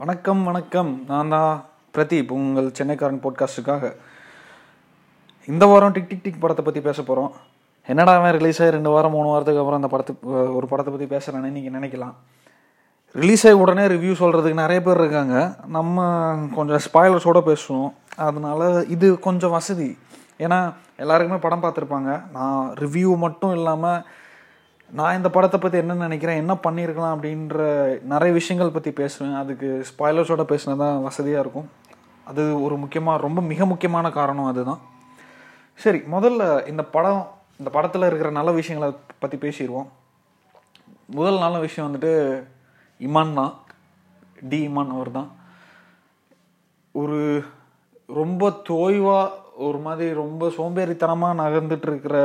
வணக்கம் 0.00 0.44
வணக்கம். 0.44 0.90
நான் 1.08 1.28
தான் 1.28 1.64
பிரதீப் 1.94 2.30
உங்கள் 2.30 2.68
சென்னைக்காரன் 2.78 3.18
போட்காஸ்ட்டுக்காக 3.24 3.92
இந்த 5.46 5.66
வாரம் 5.66 5.92
டிக் 5.92 6.08
டிக் 6.08 6.22
டிக் 6.22 6.38
படத்தை 6.40 6.64
பற்றி 6.64 6.80
பேச 6.80 7.02
போகிறோம் 7.02 7.32
என்னடா 7.86 8.14
அவன் 8.14 8.32
ரிலீஸ் 8.32 8.60
ஆகி 8.62 8.70
ரெண்டு 8.70 8.90
வாரம் 8.90 9.10
மூணு 9.10 9.28
வாரத்துக்கு 9.28 9.60
அப்புறம் 9.62 9.80
அந்த 9.80 9.90
படத்து 9.96 10.54
ஒரு 10.54 10.66
படத்தை 10.66 10.94
பற்றி 10.94 11.08
பேசுகிறேன்னு 11.14 11.50
நீங்கள் 11.56 11.74
நினைக்கலாம். 11.76 12.14
ரிலீஸ் 13.12 13.46
ஆகி 13.46 13.56
உடனே 13.56 13.84
ரிவ்யூ 13.86 14.14
சொல்கிறதுக்கு 14.22 14.62
நிறைய 14.62 14.82
பேர் 14.82 15.00
இருக்காங்க. 15.00 15.56
நம்ம 15.66 16.06
கொஞ்சம் 16.54 16.80
ஸ்பாய்லர்ஸோடு 16.86 17.42
பேசுவோம். 17.50 17.92
அதனால 18.16 18.84
இது 18.84 19.18
கொஞ்சம் 19.18 19.50
வசதி. 19.50 19.98
ஏன்னா 20.38 20.72
எல்லாருக்குமே 20.96 21.40
படம் 21.40 21.62
பார்த்துருப்பாங்க. 21.62 22.30
நான் 22.32 22.74
ரிவ்யூ 22.78 23.16
மட்டும் 23.16 23.52
இல்லாமல் 23.52 24.02
நான் 24.98 25.16
இந்த 25.18 25.28
படத்தை 25.34 25.58
பற்றி 25.60 25.78
என்ன 25.80 25.94
நினைக்கிறேன் 26.06 26.40
என்ன 26.42 26.54
பண்ணியிருக்கலாம் 26.64 27.14
அப்படின்ற 27.16 27.58
நிறைய 28.12 28.30
விஷயங்கள் 28.38 28.72
பற்றி 28.76 28.90
பேசுவேன். 29.00 29.36
அதுக்கு 29.42 29.68
ஸ்பாய்லர்ஸோட 29.90 30.44
பேசினா 30.52 30.74
தான் 30.82 31.04
வசதியாக 31.08 31.44
இருக்கும். 31.44 31.68
அது 32.30 32.42
ஒரு 32.64 32.76
முக்கியமாக 32.82 33.22
ரொம்ப 33.26 33.40
மிக 33.50 33.66
முக்கியமான 33.72 34.10
காரணம் 34.16 34.48
அதுதான். 34.50 34.80
சரி 35.82 36.00
முதல்ல 36.14 36.42
இந்த 36.70 36.82
படம் 36.94 37.22
இந்த 37.60 37.70
படத்தில் 37.76 38.06
இருக்கிற 38.08 38.30
நல்ல 38.38 38.50
விஷயங்களை 38.60 38.88
பற்றி 39.22 39.36
பேசிடுவோம். 39.44 39.88
முதல் 41.18 41.44
நல்ல 41.44 41.56
விஷயம் 41.66 41.86
வந்துட்டு 41.88 42.12
இமான் 43.00 43.38
தான். 43.40 43.52
டி 44.50 44.58
இமான் 44.68 44.94
அவர் 44.96 45.10
தான். 45.18 45.30
ஒரு 46.94 47.20
ரொம்ப 48.20 48.50
தோய்வாக 48.70 49.38
ஒரு 49.66 49.78
மாதிரி 49.86 50.10
ரொம்ப 50.22 50.50
சோம்பேறித்தனமாக 50.58 51.40
நகர்ந்துட்டு 51.42 51.88
இருக்கிற 51.90 52.16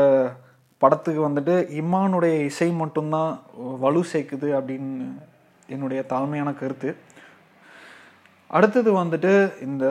படத்துக்கு 0.85 1.21
வந்துட்டு 1.27 1.55
இம்மானுடைய 1.81 2.35
இசை 2.52 2.70
மட்டும்தான் 2.81 3.31
வலு 3.84 4.02
சேர்க்குது 4.13 4.49
அப்படின்னு 4.59 4.94
என்னுடைய 5.73 6.02
தாழ்மையான 6.13 6.49
கருத்து. 6.61 6.89
அடுத்தது 8.58 8.89
வந்துட்டு 9.02 9.31
இந்த 9.67 9.85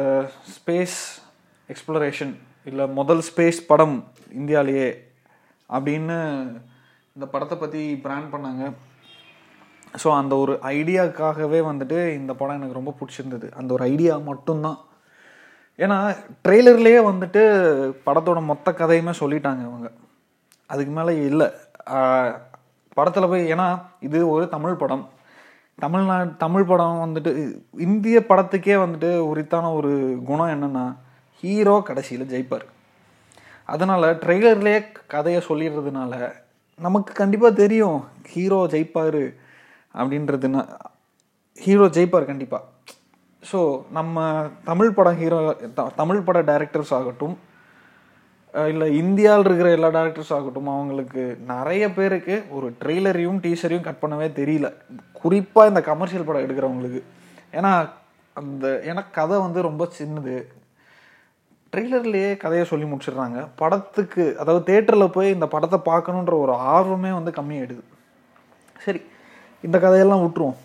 ஸ்பேஸ் 0.55 0.99
எக்ஸ்ப்ளரேஷன் 1.73 2.35
இல்லை 2.71 2.85
முதல் 2.99 3.23
ஸ்பேஸ் 3.29 3.59
படம் 3.71 3.97
இந்தியாலேயே 4.41 4.89
அப்படின்னு 5.77 6.17
இந்த 7.17 7.27
படத்தை 7.35 7.57
பற்றி 7.59 7.83
பிராண்ட் 8.05 8.33
பண்ணாங்க. 8.35 8.65
ஸோ 10.03 10.09
அந்த 10.21 10.35
ஒரு 10.43 10.53
ஐடியாக்காகவே 10.77 11.61
வந்துட்டு 11.71 11.99
இந்த 12.21 12.33
படம் 12.39 12.57
எனக்கு 12.59 12.79
ரொம்ப 12.79 12.93
பிடிச்சிருந்தது. 13.01 13.49
அந்த 13.61 13.71
ஒரு 13.77 13.85
ஐடியா 13.93 14.15
மட்டும்தான். 14.31 14.79
ஏன்னா 15.85 15.99
ட்ரெய்லர்லேயே 16.47 17.03
வந்துட்டு 17.11 17.43
படத்தோட 18.07 18.41
மொத்த 18.51 18.75
கதையுமே 18.81 19.13
சொல்லிட்டாங்க 19.21 19.63
அவங்க 19.71 19.89
அதுக்கு 20.71 20.93
மேலே 20.99 21.13
இல்லை. 21.31 21.49
படத்தில் 22.97 23.31
போய் 23.33 23.51
ஏன்னா 23.55 23.67
இது 24.07 24.19
ஒரு 24.35 24.45
தமிழ் 24.55 24.81
படம். 24.83 25.05
தமிழ்நாடு 25.83 26.31
தமிழ் 26.45 26.69
படம் 26.71 27.01
வந்துட்டு 27.05 27.31
இந்திய 27.87 28.17
படத்துக்கே 28.29 28.77
வந்துட்டு 28.83 29.11
உரித்தான 29.31 29.73
ஒரு 29.79 29.93
குணம் 30.29 30.53
என்னென்னா 30.55 30.85
ஹீரோ 31.43 31.75
கடைசியில் 31.89 32.31
ஜெயிப்பார். 32.33 32.67
அதனால் 33.69 34.07
ட்ரெய்லர்லேயே 34.23 34.81
கதையை 35.15 35.41
சொல்லிடுறதுனால 35.49 36.15
நமக்கு 36.81 37.13
கண்டிப்பாக 37.21 37.59
தெரியும் 37.63 37.99
ஹீரோ 38.33 38.61
ஜெயிப்பார் 38.75 39.23
அப்படின்றதுனா 39.95 40.63
ஹீரோ 41.59 41.87
ஜெயிப்பார் 41.97 42.31
கண்டிப்பாக 42.31 42.63
ஸோ 43.43 43.59
நம்ம 43.99 44.23
தமிழ் 44.69 44.97
படம் 44.99 45.19
ஹீரோ 45.21 45.39
தமிழ் 46.01 46.25
பட 46.27 46.39
டைரக்டர்ஸ் 46.51 46.93
ஆகட்டும் 46.99 47.35
இல்லை 48.55 48.97
இந்தியாவில் 48.97 49.45
இருக்கிற 49.45 49.71
எல்லா 49.71 49.89
டேரக்டர்ஸ் 49.89 50.33
ஆகட்டும் 50.35 50.69
அவங்களுக்கு 50.69 51.23
நிறைய 51.47 51.93
பேருக்கு 51.93 52.45
ஒரு 52.51 52.77
ட்ரெய்லரையும் 52.81 53.41
டீசரையும் 53.45 53.87
கட் 53.87 54.03
பண்ணவே 54.03 54.27
தெரியல. 54.41 54.69
குறிப்பாக 55.13 55.69
இந்த 55.69 55.81
கமர்ஷியல் 55.81 56.25
படம் 56.25 56.45
எடுக்கிறவங்களுக்கு. 56.45 57.01
ஏன்னா 57.53 57.89
அந்த 58.33 58.81
ஏன்னா 58.85 59.05
கதை 59.11 59.39
வந்து 59.39 59.63
ரொம்ப 59.63 59.89
சின்னது. 59.99 60.37
ட்ரெய்லர்லேயே 61.73 62.37
கதையை 62.37 62.67
சொல்லி 62.67 62.87
முடிச்சிடுறாங்க. 62.87 63.49
படத்துக்கு 63.57 64.37
அதாவது 64.39 64.65
தேட்டரில் 64.73 65.15
போய் 65.17 65.35
இந்த 65.37 65.47
படத்தை 65.47 65.81
பார்க்கணுன்ற 65.85 66.35
ஒரு 66.45 66.53
ஆர்வமே 66.53 67.13
வந்து 67.13 67.31
கம்மியாயிடுது. 67.31 67.85
சரி 68.85 69.03
இந்த 69.63 69.79
கதையெல்லாம் 69.79 70.25
விட்டுருவோம். 70.25 70.59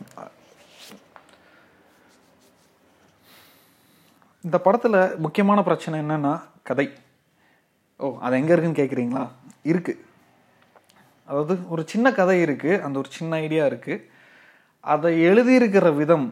இந்த 4.42 4.60
படத்தில் 4.60 5.18
முக்கியமான 5.18 5.64
பிரச்சனை 5.64 6.00
என்னென்னா 6.02 6.42
கதை. 6.64 6.90
ஓ 8.04 8.08
அது 8.26 8.40
எங்கே 8.42 8.54
இருக்குன்னு 8.56 8.82
கேட்குறீங்களா 8.82 9.24
இருக்குது 9.72 10.04
அதாவது 11.30 11.56
ஒரு 11.74 11.82
சின்ன 11.94 12.08
கதை 12.20 12.38
இருக்குது 12.46 12.82
அந்த 12.86 12.96
ஒரு 13.02 13.10
சின்ன 13.18 13.40
ஐடியா 13.46 13.64
இருக்குது 13.72 14.06
அதை 14.94 15.10
எழுதியிருக்கிற 15.30 15.88
விதம் 16.02 16.28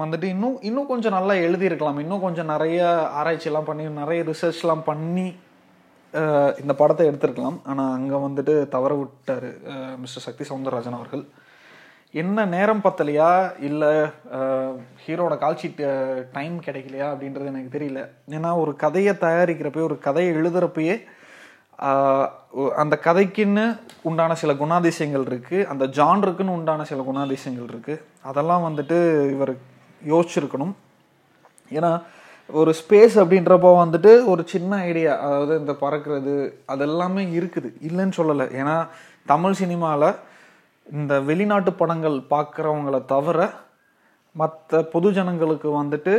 வந்துட்டு 0.00 0.26
இன்னும் 0.34 0.56
இன்னும் 0.68 0.88
கொஞ்சம் 0.90 1.14
நல்லா 1.16 1.34
எழுதியிருக்கலாம். 1.46 2.00
இன்னும் 2.04 2.24
கொஞ்சம் 2.24 2.50
நிறைய 2.52 2.78
ஆராய்ச்சியெல்லாம் 3.18 3.68
பண்ணி 3.68 3.84
நிறைய 4.00 4.22
ரிசர்ச்லாம் 4.30 4.82
பண்ணி 4.88 5.26
இந்த 6.62 6.72
படத்தை 6.80 7.04
எடுத்திருக்கலாம். 7.10 7.58
ஆனால் 7.70 7.94
அங்கே 7.98 8.18
வந்துட்டு 8.26 8.54
தவற 8.74 8.92
விட்டார் 9.00 9.48
மிஸ்டர் 10.02 10.24
சக்தி 10.26 10.44
சவுந்தரராஜன் 10.50 10.98
அவர்கள். 10.98 11.24
என்ன 12.12 12.44
நேரம் 12.52 12.82
பத்தலையா? 12.84 13.30
இல்லை 13.68 13.90
ஹீரோட 15.04 15.34
கால்ஷீட் 15.42 15.82
டைம் 16.36 16.54
கிடைக்கலையா 16.66 17.06
அப்படின்றது 17.12 17.50
எனக்கு 17.52 17.74
தெரியல. 17.78 18.02
ஏன்னா 18.36 18.50
ஒரு 18.62 18.72
கதையை 18.82 19.12
தயாரிக்கிறப்பயே 19.24 19.84
ஒரு 19.88 19.96
கதையை 20.06 20.30
எழுதுறப்பயே 20.40 20.94
அந்த 22.82 22.94
கதைக்குன்னு 23.06 23.64
உண்டான 24.08 24.34
சில 24.42 24.52
குணாதிசயங்கள் 24.62 25.26
இருக்குது 25.30 25.66
அந்த 25.72 25.84
ஜான்ருக்குன்னு 25.98 26.56
உண்டான 26.58 26.84
சில 26.90 27.02
குணாதிசயங்கள் 27.08 27.68
இருக்குது 27.72 28.00
அதெல்லாம் 28.30 28.64
வந்துட்டு 28.68 28.96
இவர் 29.34 29.52
யோசிச்சிருக்கணும். 30.12 30.72
ஏன்னா 31.78 31.92
ஒரு 32.60 32.72
ஸ்பேஸ் 32.80 33.16
அப்படின்றப்போ 33.22 33.70
வந்துட்டு 33.82 34.12
ஒரு 34.32 34.42
சின்ன 34.54 34.76
ஐடியா 34.90 35.12
அதாவது 35.26 35.54
இந்த 35.58 35.72
பறக்கிறது 35.84 36.34
அதெல்லாமே 36.74 37.24
இருக்குது. 37.38 37.70
இல்லைன்னு 37.88 38.18
சொல்லலை. 38.20 38.48
ஏன்னா 38.60 38.76
தமிழ் 39.32 39.58
சினிமாவில் 39.62 40.08
இந்த 40.96 41.14
வெளிநாட்டு 41.28 41.70
படங்கள் 41.80 42.16
பார்க்குறவங்கள 42.32 42.98
தவிர 43.12 43.38
மற்ற 44.40 44.80
பொது 44.92 45.08
ஜனங்களுக்கு 45.16 45.68
வந்துட்டு 45.80 46.14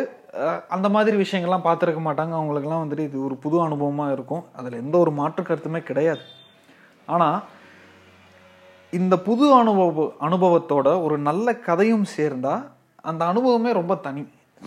அந்த 0.76 0.88
மாதிரி 0.96 1.16
விஷயங்கள்லாம் 1.22 1.66
பார்த்துருக்க 1.68 2.02
மாட்டாங்க. 2.08 2.34
அவங்களுக்குலாம் 2.40 2.84
வந்துட்டு 2.84 3.06
இது 3.10 3.18
ஒரு 3.28 3.36
புது 3.44 3.58
அனுபவமாக 3.66 4.16
இருக்கும். 4.16 4.44
அதில் 4.58 4.82
எந்த 4.84 4.96
ஒரு 5.04 5.12
மாற்று 5.20 5.42
கருத்துமே 5.44 5.82
கிடையாது. 5.90 6.24
ஆனால் 7.08 7.40
இந்த 8.94 9.16
புது 9.28 9.46
அனுபவ 9.62 10.06
அனுபவத்தோட 10.28 10.88
ஒரு 11.06 11.16
நல்ல 11.30 11.48
கதையும் 11.68 12.08
சேர்ந்தால் 12.18 12.64
அந்த 13.10 13.22
அனுபவமே 13.32 13.72
ரொம்ப 13.80 13.96
தனி. 14.08 14.24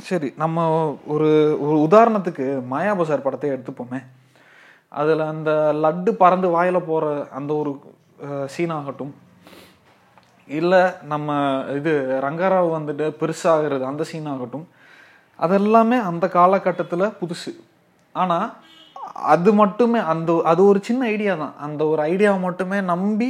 சரி 0.08 0.28
நம்ம 0.42 0.66
ஒரு 1.14 1.30
ஒரு 1.64 1.76
உதாரணத்துக்கு 1.86 2.46
மாயாபசார் 2.72 3.26
படத்தை 3.26 3.50
எடுத்துப்போமே. 3.54 4.00
அதில் 5.00 5.30
அந்த 5.32 5.50
லட்டு 5.84 6.12
பறந்து 6.22 6.48
வாயில் 6.54 6.86
போகிற 6.88 7.06
அந்த 7.38 7.52
ஒரு 7.62 7.72
சீனாகட்டும் 8.54 9.12
இல்லை 10.60 10.82
நம்ம 11.12 11.36
இது 11.78 11.92
ரங்கராவ் 12.24 12.68
வந்துட்டு 12.76 13.06
பெருசாகிறது 13.20 13.84
அந்த 13.90 14.02
சீன் 14.10 14.30
ஆகட்டும். 14.32 14.66
அதெல்லாமே 15.38 15.98
அந்த 16.10 16.24
காலகட்டத்தில் 16.38 17.14
புதுசு. 17.20 17.52
ஆனால் 18.14 18.48
அது 19.32 19.50
மட்டுமே 19.60 20.00
அந்த 20.12 20.32
அது 20.50 20.60
ஒரு 20.70 20.80
சின்ன 20.88 21.02
ஐடியா 21.14 21.34
தான். 21.42 21.56
அந்த 21.66 21.82
ஒரு 21.92 22.00
ஐடியாவை 22.12 22.40
மட்டுமே 22.48 22.78
நம்பி 22.92 23.28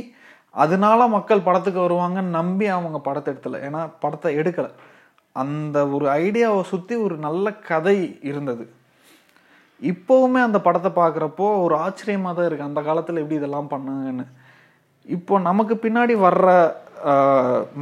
அதனால 0.64 1.00
மக்கள் 1.16 1.46
படத்துக்கு 1.46 1.80
வருவாங்கன்னு 1.84 2.36
நம்பி 2.40 2.66
அவங்க 2.76 2.98
படத்தை 3.06 3.28
எடுத்தலை. 3.32 3.58
ஏன்னா 3.66 3.80
படத்தை 4.02 4.30
எடுக்கலை. 4.40 4.70
அந்த 5.36 5.76
ஒரு 5.96 6.06
ஐடியாவை 6.24 6.62
சுற்றி 6.70 6.94
ஒரு 7.06 7.16
நல்ல 7.26 7.46
கதை 7.70 7.98
இருந்தது. 8.30 8.64
இப்போவுமே 9.90 10.40
அந்த 10.48 10.58
படத்தை 10.66 10.90
பார்க்குறப்போ 10.98 11.46
ஒரு 11.64 11.74
ஆச்சரியமாக 11.84 12.34
தான் 12.36 12.48
இருக்குது 12.48 12.70
அந்த 12.70 12.80
காலத்தில் 12.88 13.20
எப்படி 13.22 13.40
இதெல்லாம் 13.40 13.72
பண்ணாங்கன்னு. 13.74 14.26
இப்போ 15.16 15.34
நமக்கு 15.48 15.74
பின்னாடி 15.84 16.14
வர்ற 16.26 16.48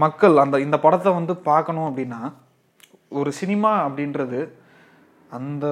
மக்கள் 0.03 0.43
அந்த 0.45 0.57
இந்த 0.67 0.77
படத்தை 0.85 1.11
வந்து 1.13 1.35
பார்க்கணும் 1.51 1.89
அப்படின்னா 1.91 2.21
ஒரு 3.21 3.31
சினிமா 3.41 3.73
அப்படின்றது 3.87 4.41
அந்த 5.39 5.65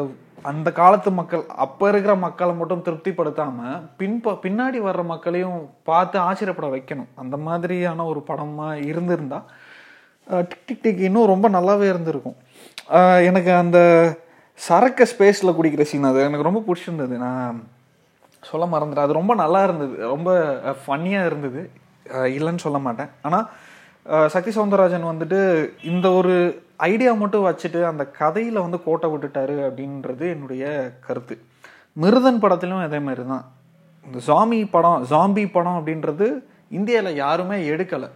அந்த 0.50 0.68
காலத்து 0.72 1.10
மக்கள் 1.18 1.42
அப்போ 1.64 1.84
இருக்கிற 1.88 2.12
மக்களை 2.24 2.52
மட்டும் 2.58 2.84
திருப்திப்படுத்தாமல் 2.86 3.80
பின்ப 4.00 4.34
பின்னாடி 4.44 4.78
வர்ற 4.86 5.02
மக்களையும் 5.12 5.56
பார்த்து 5.90 6.16
ஆச்சரியப்பட 6.26 6.68
வைக்கணும். 6.74 7.08
அந்த 7.22 7.36
மாதிரியான 7.46 8.06
ஒரு 8.12 8.20
படமாக 8.28 8.76
இருந்திருந்தா 8.90 9.40
டிக் 10.50 10.66
டிக் 10.68 10.82
டிக் 10.82 11.02
இன்னும் 11.08 11.30
ரொம்ப 11.32 11.48
நல்லாவே 11.56 11.86
இருந்திருக்கும். 11.92 12.38
எனக்கு 13.28 13.52
அந்த 13.62 13.78
சரக்கு 14.68 15.04
ஸ்பேஸில் 15.12 15.56
குடிக்கிற 15.58 15.82
சீன் 15.90 16.10
அது 16.10 16.20
எனக்கு 16.28 16.48
ரொம்ப 16.48 16.62
பிடிச்சிருந்தது. 16.68 17.14
நான் 17.26 17.58
சொல்ல 18.42 18.64
மறந்துட்டேன். 18.72 19.06
அது 19.08 19.20
ரொம்ப 19.20 19.34
நல்லா 19.34 19.62
இருந்தது. 19.62 19.94
ரொம்ப 20.14 20.30
ஃபன்னியாக 20.82 21.28
இருந்தது. 21.30 21.62
இல்லைன்னு 22.38 22.64
சொல்ல 22.66 22.78
மாட்டேன். 22.86 23.10
ஆனால் 23.26 23.46
சக்தி 24.34 24.50
சவுந்தரராஜன் 24.56 25.10
வந்துட்டு 25.10 25.38
இந்த 25.90 26.06
ஒரு 26.18 26.34
ஐடியா 26.90 27.12
மட்டும் 27.22 27.46
வச்சுட்டு 27.46 27.80
அந்த 27.90 28.02
கதையில் 28.20 28.64
வந்து 28.64 28.78
கோட்டை 28.86 29.08
விட்டுட்டாரு 29.12 29.56
அப்படின்றது 29.68 30.24
என்னுடைய 30.34 30.64
கருத்து. 31.06 31.36
மிருதன் 32.02 32.42
படத்திலும் 32.44 32.84
அதே 32.88 33.00
மாதிரி 33.06 33.24
தான் 33.32 33.44
இந்த 34.06 34.18
ஜாமி 34.28 34.60
படம் 34.74 35.02
ஜாம்பி 35.10 35.44
படம் 35.56 35.78
அப்படின்றது 35.78 36.28
இந்தியாவில் 36.78 37.18
யாருமே 37.24 37.58
எடுக்கலை. 37.72 38.08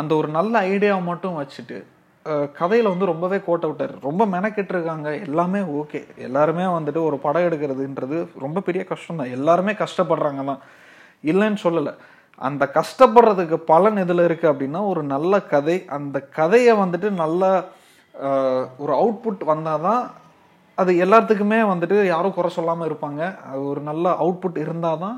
அந்த 0.00 0.12
ஒரு 0.20 0.28
நல்ல 0.38 0.54
ஐடியாவை 0.72 1.02
மட்டும் 1.10 1.38
வச்சுட்டு 1.40 1.78
கதையில் 2.58 2.90
வந்து 2.92 3.10
ரொம்பவே 3.10 3.38
கோட்டை 3.48 3.66
விட்டார். 3.70 3.92
ரொம்ப 4.06 4.22
மெனக்கெட்டு 4.34 4.72
இருக்காங்க 4.74 5.08
எல்லாமே 5.26 5.60
ஓகே 5.80 6.00
எல்லாருமே 6.26 6.64
வந்துட்டு 6.76 7.00
ஒரு 7.08 7.16
படம் 7.24 7.46
எடுக்கிறதுன்றது 7.48 8.16
ரொம்ப 8.44 8.62
பெரிய 8.68 8.82
கஷ்டம் 8.90 9.20
தான் 9.20 9.34
எல்லாருமே 9.36 9.72
கஷ்டப்படுறாங்க 9.82 10.44
தான் 10.50 10.62
இல்லைன்னு 11.30 11.60
சொல்லலை. 11.66 11.92
அந்த 12.38 12.64
கஷ்டப்படுறதுக்கு 12.78 13.56
பலன் 13.70 14.00
எதில் 14.02 14.26
இருக்குது 14.26 14.50
அப்படின்னா 14.52 14.80
ஒரு 14.92 15.02
நல்ல 15.14 15.40
கதை 15.52 15.76
அந்த 15.96 16.16
கதையை 16.38 16.74
வந்துட்டு 16.82 17.08
நல்ல 17.22 17.42
ஒரு 18.82 18.92
அவுட்புட் 19.00 19.42
வந்தால் 19.52 19.84
தான் 19.86 20.02
அது 20.78 20.92
எல்லாத்துக்குமே 21.04 21.58
வந்துட்டு 21.70 21.96
யாரும் 22.12 22.34
குறை 22.36 22.50
சொல்லாமல் 22.56 22.88
இருப்பாங்க. 22.88 23.22
அது 23.50 23.60
ஒரு 23.72 23.80
நல்ல 23.90 24.06
அவுட்புட் 24.22 24.58
இருந்தால் 24.64 25.02
தான் 25.04 25.16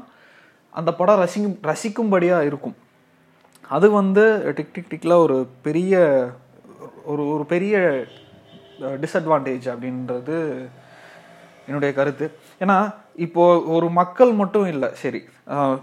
அந்த 0.73 0.91
படம் 1.00 1.20
ரசிக்கும் 1.25 1.56
ரசிக்கும்படியாக 1.70 2.49
இருக்கும். 2.50 2.76
அது 3.76 3.87
வந்து 4.00 4.25
டிக் 4.56 4.73
டிக் 4.75 4.91
டிக்கில் 4.93 5.23
ஒரு 5.25 5.37
பெரிய 5.67 5.94
ஒரு 7.11 7.23
ஒரு 7.35 7.44
பெரிய 7.55 7.75
டிஸ்அட்வான்டேஜ் 9.03 9.67
அப்படின்றது 9.73 10.37
என்னுடைய 11.69 11.91
கருத்து. 11.99 12.26
ஏன்னா 12.62 12.76
இப்போ 13.19 13.61
ஒரு 13.61 13.91
மக்கள் 13.91 14.32
மட்டும் 14.32 14.67
இல்லை 14.67 14.88
சரி 14.93 15.25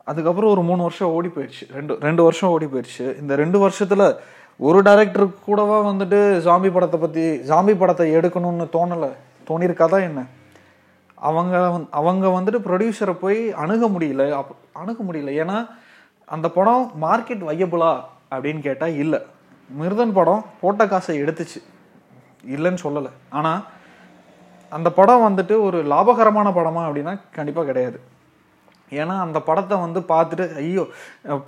அதுக்கப்புறம் 0.05 0.51
ஒரு 0.51 0.63
மூணு 0.63 0.83
வருஷம் 0.83 1.09
ஓடி 1.09 1.29
போயிடுச்சு. 1.29 1.73
ரெண்டு 1.73 1.99
ரெண்டு 2.01 2.23
வருஷம் 2.23 2.51
ஓடி 2.51 2.65
போயிடுச்சு. 2.65 3.21
இந்த 3.21 3.37
ரெண்டு 3.37 3.59
வருஷத்தில் 3.59 4.15
ஒரு 4.59 4.83
டைரக்டர் 4.83 5.27
கூடவா 5.45 5.91
வந்துட்டு 5.91 6.41
ஜாம்பி 6.45 6.73
படத்தை 6.73 7.01
பற்றி 7.01 7.21
ஜாம்பி 7.21 7.77
படத்தை 7.79 8.17
எடுக்கணும்னு 8.17 8.69
தோணலை. 8.73 9.13
தோணியிருக்காதா 9.49 10.01
என்ன? 10.01 10.25
அவங்க 11.15 11.81
அவங்க 11.91 12.29
வந்துட்டு 12.29 12.59
ப்ரொடியூசரை 12.65 13.13
போய் 13.13 13.53
அணுக 13.53 13.87
முடியல. 13.87 14.43
அப்- 14.43 14.57
அணுக 14.73 15.05
முடியல. 15.05 15.47
ஏன்னா 15.47 15.69
அந்த 16.27 16.49
படம் 16.49 16.91
மார்க்கெட் 17.03 17.45
வையபிளா 17.45 18.01
அப்படின்னு 18.31 18.61
கேட்டால் 18.61 18.97
இல்லை. 18.97 19.23
மிருதன் 19.81 20.13
படம் 20.13 20.45
போட்ட 20.61 20.87
காசை 20.87 21.23
எடுத்துச்சு. 21.23 21.63
இல்லைன்னு 22.55 22.85
சொல்லலை. 22.85 23.11
ஆனால் 23.39 23.61
அந்த 24.73 24.89
படம் 24.99 25.27
வந்துட்டு 25.27 25.55
ஒரு 25.67 25.79
லாபகரமான 25.93 26.49
படமா 26.59 26.83
அப்படின்னா 26.87 27.15
கண்டிப்பாக 27.37 27.69
கிடையாது. 27.69 27.99
ஏன்னா 28.93 29.15
அந்த 29.25 29.39
படத்தை 29.47 29.77
வந்து 29.85 30.01
பார்த்துட்டு 30.11 30.45
ஐயோ 30.61 30.85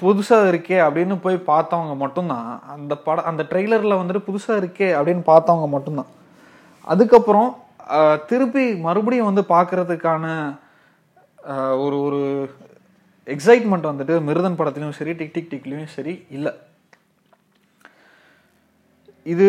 புதுசாக 0.03 0.49
இருக்கே 0.53 0.79
அப்படின்னு 0.87 1.15
போய் 1.25 1.37
பார்த்தவங்க 1.51 1.95
மட்டும்தான். 2.05 2.49
அந்த 2.75 2.95
படம் 3.07 3.29
அந்த 3.31 3.43
ட்ரெய்லரில் 3.51 3.99
வந்துட்டு 4.01 4.27
புதுசாக 4.29 4.61
இருக்கே 4.63 4.89
அப்படின்னு 4.99 5.23
பார்த்தவங்க 5.33 5.69
மட்டும்தான். 5.75 6.11
அதுக்கப்புறம் 6.93 7.51
திருப்பி 8.31 8.65
மறுபடியும் 8.87 9.31
வந்து 9.31 9.45
பார்க்குறதுக்கான 9.55 10.27
ஒரு 11.85 11.97
ஒரு 12.07 12.21
எக்ஸைட்மெண்ட் 13.35 13.91
வந்துட்டு 13.91 14.15
மிருதன் 14.27 14.59
படத்துலையும் 14.59 14.99
சரி 14.99 15.13
டிக் 15.21 15.35
டிக் 15.37 15.53
டிக்லேயும் 15.53 15.95
சரி 15.97 16.15
இல்லை. 16.37 16.53
இது 19.27 19.49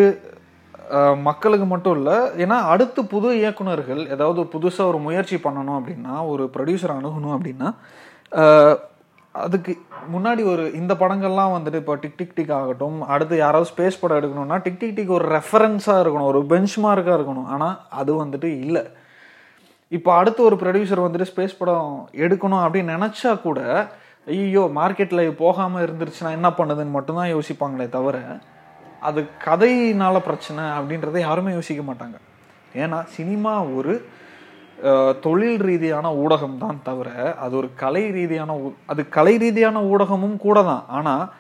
மக்களுக்கு 1.27 1.65
மட்டும் 1.65 1.95
இல்லை 1.97 2.17
ஏன்னா 2.43 2.57
அடுத்து 2.73 3.01
புது 3.05 3.29
இயக்குனர்கள் 3.41 4.01
ஏதாவது 4.15 4.41
புதுசாக 4.53 4.91
ஒரு 4.91 4.97
முயற்சி 4.97 5.35
பண்ணணும் 5.35 5.77
அப்படின்னா 5.79 6.15
ஒரு 6.27 6.45
ப்ரொடியூசர் 6.55 6.97
அணுகணும் 6.97 7.35
அப்படின்னா 7.37 7.69
அதுக்கு 9.35 9.73
முன்னாடி 10.13 10.41
ஒரு 10.53 10.63
இந்த 10.79 10.93
படங்கள்லாம் 10.93 11.53
வந்துட்டு 11.55 11.81
இப்போ 11.81 11.95
டிக் 11.95 12.17
டிக் 12.17 12.35
டிக் 12.35 12.51
ஆகட்டும் 12.51 12.97
அடுத்து 13.13 13.35
யாராவது 13.37 13.69
ஸ்பேஸ் 13.71 13.99
படம் 14.01 14.19
எடுக்கணும்னா 14.19 14.57
டிக் 14.61 14.79
டிக் 14.79 14.95
டிக் 14.95 15.13
ஒரு 15.17 15.27
ரெஃபரன்ஸாக 15.37 16.01
இருக்கணும் 16.03 16.29
ஒரு 16.31 16.41
பெஞ்ச் 16.45 16.75
மார்க்காக 16.85 17.17
இருக்கணும். 17.19 17.47
ஆனால் 17.55 17.75
அது 17.89 18.11
வந்துட்டு 18.23 18.49
இல்லை. 18.65 18.83
இப்போ 19.97 20.11
அடுத்து 20.17 20.41
ஒரு 20.43 20.55
ப்ரொடியூசர் 20.55 21.05
வந்துட்டு 21.05 21.29
ஸ்பேஸ் 21.31 21.59
படம் 21.59 22.09
எடுக்கணும் 22.25 22.63
அப்படின்னு 22.65 22.95
நினச்சா 22.97 23.41
கூட 23.41 23.61
ஐயோ 24.27 24.63
மார்க்கெட்டில் 24.79 25.23
போகாமல் 25.43 25.83
இருந்துருச்சுன்னா 25.85 26.31
என்ன 26.37 26.49
பண்ணுதுன்னு 26.57 26.97
மட்டும்தான் 26.97 27.33
யோசிப்பாங்களே 27.35 27.87
தவிர 27.89 28.17
அது 29.01 29.25
கதையினால 29.45 30.19
பிரச்சனை 30.19 30.63
அப்படின்றத 30.63 31.19
யாருமே 31.19 31.53
யோசிக்க 31.53 31.93
மாட்டாங்க. 31.93 32.17
ஏன்னா 32.75 33.03
சினிமா 33.03 33.63
ஒரு 33.63 34.05
தொழில் 35.21 35.61
ரீதியான 35.61 36.11
ஊடகம் 36.11 36.57
தான் 36.57 36.79
தவிர 36.83 37.35
அது 37.35 37.57
ஒரு 37.57 37.69
கலை 37.75 38.09
ரீதியான 38.09 38.55
ஊ- 38.55 38.73
அது 38.85 39.09
கலை 39.09 39.37
ரீதியான 39.37 39.81
ஊடகமும் 39.81 40.37
கூட 40.37 40.63
தான். 40.63 40.83
ஆனால் 40.87 41.31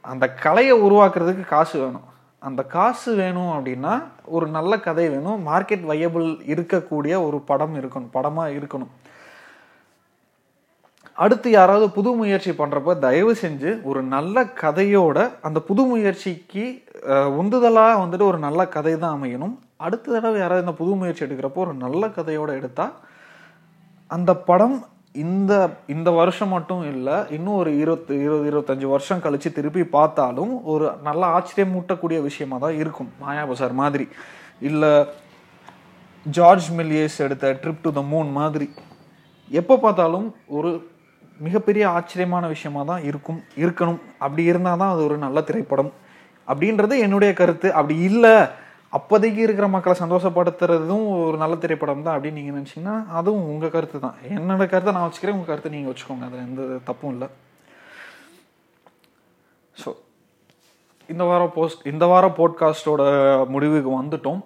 அந்த 0.00 0.28
கலையை 0.28 0.82
உருவாக்குறதுக்கு 0.82 1.44
காசு 1.44 1.78
வேணும். 1.78 2.10
அந்த 2.38 2.62
காசு 2.62 3.14
வேணும் 3.14 3.52
அப்படின்னா 3.52 4.02
ஒரு 4.24 4.46
நல்ல 4.46 4.80
கதை 4.80 5.08
வேணும். 5.08 5.46
மார்க்கெட் 5.46 5.86
வையபிள் 5.86 6.38
இருக்கக்கூடிய 6.46 7.24
ஒரு 7.26 7.40
படம் 7.46 7.76
இருக்கணும். 7.76 8.08
படமாக 8.10 8.50
இருக்கணும். 8.50 8.90
அடுத்து 11.22 11.48
யாராவது 11.50 11.86
புது 11.96 12.10
முயற்சி 12.20 12.52
பண்ணுறப்ப 12.60 12.92
தயவு 13.06 13.32
செஞ்சு 13.42 13.70
ஒரு 13.90 14.00
நல்ல 14.14 14.44
கதையோட 14.62 15.18
அந்த 15.46 15.58
புது 15.68 15.82
முயற்சிக்கு 15.90 16.64
உந்துதலாக 17.40 17.98
வந்துட்டு 18.02 18.26
ஒரு 18.30 18.38
நல்ல 18.46 18.60
கதை 18.76 18.94
தான் 19.02 19.16
அமையணும். 19.16 19.54
அடுத்த 19.86 20.12
தடவை 20.14 20.38
யாராவது 20.40 20.64
இந்த 20.64 20.74
புது 20.80 20.92
முயற்சி 21.00 21.24
எடுக்கிறப்போ 21.26 21.60
ஒரு 21.66 21.74
நல்ல 21.84 22.08
கதையோடு 22.16 22.52
எடுத்தால் 22.60 22.94
அந்த 24.10 24.30
படம் 24.48 24.76
இந்த 25.24 25.52
இந்த 25.94 26.08
வருஷம் 26.18 26.52
மட்டும் 26.56 26.84
இல்லை 26.92 27.16
இன்னும் 27.36 27.58
ஒரு 27.62 27.70
இருபத்து 27.82 28.14
இருபது 28.24 28.46
இருபத்தஞ்சு 28.50 28.86
வருஷம் 28.92 29.22
கழித்து 29.24 29.50
திருப்பி 29.56 29.82
பார்த்தாலும் 29.96 30.52
ஒரு 30.72 30.86
நல்ல 31.08 31.22
ஆச்சரியம் 31.36 31.74
மூட்டக்கூடிய 31.74 32.18
விஷயமா 32.28 32.58
தான் 32.64 32.78
இருக்கும் 32.82 33.10
மாயாபசார் 33.24 33.74
மாதிரி. 33.82 34.06
இல்லை 34.68 34.92
ஜார்ஜ் 36.26 36.70
மில்லியஸ் 36.78 37.18
எடுத்த 37.26 37.52
ட்ரிப் 37.62 37.84
டு 37.84 37.92
த 37.98 38.04
மூன் 38.12 38.30
மாதிரி. 38.40 38.68
எப்போ 39.60 39.76
பார்த்தாலும் 39.84 40.26
ஒரு 40.58 40.72
மிகப்பெரிய 41.46 41.84
ஆச்சரியமான 41.96 42.44
விஷயமா 42.54 42.82
தான் 42.90 43.04
இருக்கும் 43.10 43.40
இருக்கணும். 43.62 44.00
அப்படி 44.24 44.42
இருந்தால் 44.50 44.80
தான் 44.82 44.92
அது 44.94 45.02
ஒரு 45.08 45.16
நல்ல 45.26 45.38
திரைப்படம். 45.48 45.92
அப்படின்றது 46.48 46.94
என்னுடைய 47.06 47.32
கருத்து. 47.40 47.68
அப்படி 47.78 47.96
இல்லை 48.10 48.34
அப்போதைக்கு 48.98 49.40
இருக்கிற 49.44 49.66
மக்களை 49.74 49.94
சந்தோஷப்படுத்துறதும் 50.02 51.06
ஒரு 51.26 51.36
நல்ல 51.42 51.54
திரைப்படம் 51.62 52.04
தான் 52.06 52.14
அப்படின்னு 52.16 52.40
நீங்கள் 52.40 52.56
நினச்சிங்கன்னா 52.58 52.96
அதுவும் 53.18 53.48
உங்கள் 53.52 53.74
கருத்து 53.74 53.98
தான். 54.06 54.16
என்னோட 54.38 54.64
கருத்தை 54.72 54.92
நான் 54.96 55.06
வச்சுக்கிறேன். 55.06 55.36
உங்கள் 55.38 55.50
கருத்தை 55.50 55.72
நீங்கள் 55.74 55.92
வச்சுக்கோங்க. 55.92 56.26
அதில் 56.28 56.46
எந்த 56.48 56.78
தப்பும் 56.88 57.12
இல்லை. 57.14 57.28
ஸோ 59.82 59.90
இந்த 61.08 61.24
வாரம் 61.30 61.54
போஸ்ட் 61.54 61.86
இந்த 61.92 62.04
வாரம் 62.12 62.38
போட்காஸ்டோட 62.40 63.02
முடிவுக்கு 63.54 63.90
வந்துட்டோம். 64.00 64.42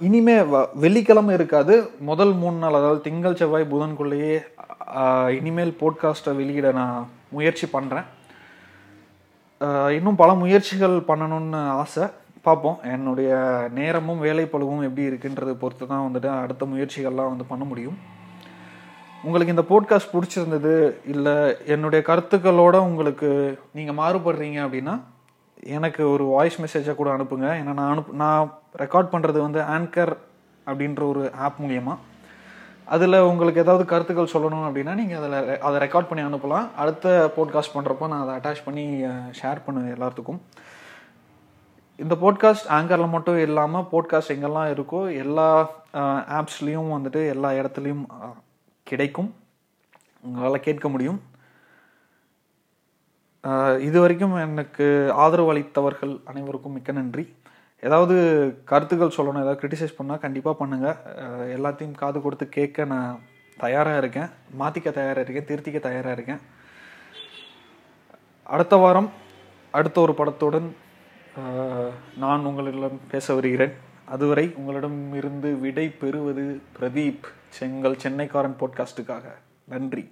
இனிமே 0.00 0.36
வ- 0.38 0.68
வெள்ளிக்கிழமை 0.74 1.34
இருக்காது. 1.34 1.90
முதல் 2.00 2.32
மூணு 2.32 2.56
நாள் 2.56 2.74
அதாவது 2.74 3.00
திங்கள் 3.00 3.36
செவ்வாய் 3.36 3.66
புதன்குள்ளேயே 3.70 4.38
இனிமேல் 5.28 5.76
போட்காஸ்ட்டை 5.80 6.36
வெளியிட 6.36 6.72
நான் 6.72 7.08
முயற்சி 7.28 7.68
பண்ணுறேன் 7.72 8.04
இன்னும் 9.90 10.16
பல 10.16 10.34
முயற்சிகள் 10.34 10.96
பண்ணணும்னு 11.08 11.68
ஆசை. 11.68 12.04
பார்ப்போம். 12.42 12.78
என்னுடைய 12.82 13.32
நேரமும் 13.74 14.22
வேலைப்பளுவும் 14.24 14.82
எப்படி 14.82 15.06
இருக்குன்றதை 15.06 15.52
பொறுத்து 15.52 15.86
தான் 15.86 16.10
வந்துட்டு 16.10 16.26
அடுத்த 16.40 16.66
முயற்சிகள்லாம் 16.66 17.32
வந்து 17.32 17.44
பண்ண 17.44 17.64
முடியும். 17.64 17.98
உங்களுக்கு 19.24 19.54
இந்த 19.54 19.64
போட்காஸ்ட் 19.68 20.14
பிடிச்சிருந்தது 20.14 20.74
இல்லை 21.06 21.56
என்னுடைய 21.66 22.04
கருத்துக்களோட 22.08 22.76
உங்களுக்கு 22.78 23.58
நீங்கள் 23.72 23.94
மாறுபடுறீங்க 23.94 24.58
அப்படின்னா 24.66 25.00
எனக்கு 25.76 26.02
ஒரு 26.10 26.24
வாய்ஸ் 26.24 26.60
மெசேஜை 26.62 26.94
கூட 26.94 27.10
அனுப்புங்க. 27.16 27.48
ஏன்னா 27.60 27.72
நான் 27.80 27.92
அனுப்பு 27.92 28.14
நான் 28.22 28.52
ரெக்கார்ட் 28.82 29.12
பண்ணுறது 29.12 29.38
வந்து 29.46 29.60
ஆங்கர் 29.76 30.12
அப்படின்ற 30.66 31.02
ஒரு 31.08 31.22
ஆப் 31.46 31.60
மூலியமாக 31.62 31.98
அதில் 32.94 33.26
உங்களுக்கு 33.30 33.62
ஏதாவது 33.62 33.84
கருத்துக்கள் 33.90 34.32
சொல்லணும் 34.32 34.66
அப்படின்னா 34.68 34.94
நீங்கள் 35.00 35.18
அதில் 35.20 35.60
அதை 35.66 35.76
ரெக்கார்ட் 35.84 36.08
பண்ணி 36.08 36.24
அனுப்பலாம். 36.24 36.66
அடுத்த 36.82 37.32
போட்காஸ்ட் 37.36 37.74
பண்ணுறப்போ 37.74 38.08
நான் 38.12 38.24
அதை 38.24 38.34
அட்டாச் 38.38 38.64
பண்ணி 38.64 38.84
ஷேர் 39.40 39.64
பண்ணுவேன் 39.66 39.94
எல்லாத்துக்கும் 39.96 40.40
இந்த 41.96 42.14
போட்காஸ்ட் 42.22 42.70
ஆங்கரில் 42.76 43.14
மட்டும் 43.14 43.38
இல்லாமல் 43.38 43.88
போட்காஸ்ட் 43.92 44.34
எங்கெல்லாம் 44.34 44.70
இருக்கோ 44.74 45.00
எல்லா 45.24 45.48
ஆப்ஸ்லேயும் 46.38 46.92
வந்துட்டு 46.96 47.20
எல்லா 47.34 47.50
இடத்துலையும் 47.50 48.04
கிடைக்கும். 48.86 49.34
உங்களால் 50.26 50.66
கேட்க 50.66 50.88
முடியும். 50.88 51.20
இது 53.86 54.00
வரைக்கும் 54.00 54.34
எனக்கு 54.34 54.86
ஆதரவு 55.22 55.52
அளித்தவர்கள் 55.52 56.12
அனைவருக்கும் 56.24 56.72
மிக்க 56.72 56.92
நன்றி. 56.92 57.24
ஏதாவது 57.80 58.16
கருத்துக்கள் 58.64 59.14
சொல்லணும் 59.16 59.42
ஏதாவது 59.42 59.60
கிரிட்டிசைஸ் 59.62 59.96
பண்ணால் 60.00 60.24
கண்டிப்பாக 60.24 60.56
பண்ணுங்கள் 60.60 60.98
எல்லாத்தையும் 61.56 61.98
காது 62.02 62.20
கொடுத்து 62.20 62.48
கேட்க 62.48 62.84
நான் 62.92 63.18
தயாராக 63.64 64.00
இருக்கேன். 64.02 64.30
மாற்றிக்க 64.60 64.90
தயாராக 65.00 65.24
இருக்கேன் 65.26 65.48
திருத்திக்க 65.50 65.80
தயாராக 65.88 66.16
இருக்கேன். 66.18 66.40
அடுத்த 68.54 68.76
வாரம் 68.84 69.10
அடுத்த 69.78 70.00
ஒரு 70.00 70.14
படத்துடன் 70.14 70.70
நான் 72.22 72.44
உங்களிடம் 72.44 72.98
பேச 73.10 73.34
வருகிறேன். 73.34 73.74
அதுவரை 74.14 74.46
உங்களிடம் 74.56 75.14
இருந்து 75.14 75.50
விடை 75.64 75.88
பெறுவது 75.88 76.46
பிரதீப் 76.78 77.26
செங்கல் 77.58 78.02
சென்னைக்காரன் 78.02 78.58
போட்காஸ்ட்டுக்காக 78.62 79.26
நன்றி. 79.64 80.04